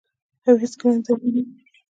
[0.47, 1.41] او هیڅکله نه دریږي.